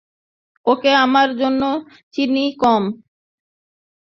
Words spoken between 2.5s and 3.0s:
কম।